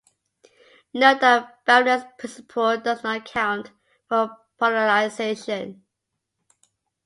Note 0.95 1.19
that 1.21 1.63
Babinet's 1.63 2.11
principle 2.17 2.75
does 2.79 3.03
not 3.03 3.17
account 3.17 3.69
for 4.09 4.35
polarization. 4.57 5.83